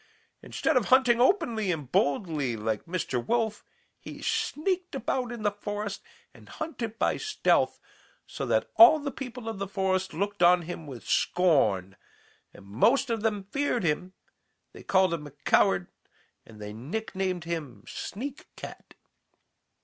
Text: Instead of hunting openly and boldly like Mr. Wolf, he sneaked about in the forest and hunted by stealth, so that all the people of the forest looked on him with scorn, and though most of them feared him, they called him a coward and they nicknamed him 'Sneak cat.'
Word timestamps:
Instead 0.41 0.75
of 0.77 0.85
hunting 0.85 1.21
openly 1.21 1.71
and 1.71 1.91
boldly 1.91 2.55
like 2.57 2.85
Mr. 2.85 3.23
Wolf, 3.23 3.63
he 3.99 4.19
sneaked 4.19 4.95
about 4.95 5.31
in 5.31 5.43
the 5.43 5.51
forest 5.51 6.01
and 6.33 6.49
hunted 6.49 6.97
by 6.97 7.17
stealth, 7.17 7.79
so 8.25 8.43
that 8.47 8.71
all 8.77 8.97
the 8.97 9.11
people 9.11 9.47
of 9.47 9.59
the 9.59 9.67
forest 9.67 10.11
looked 10.11 10.41
on 10.41 10.63
him 10.63 10.87
with 10.87 11.05
scorn, 11.07 11.95
and 12.51 12.63
though 12.65 12.77
most 12.79 13.11
of 13.11 13.21
them 13.21 13.43
feared 13.43 13.83
him, 13.83 14.13
they 14.73 14.81
called 14.81 15.13
him 15.13 15.27
a 15.27 15.31
coward 15.45 15.91
and 16.47 16.59
they 16.59 16.73
nicknamed 16.73 17.43
him 17.43 17.83
'Sneak 17.85 18.47
cat.' 18.55 18.95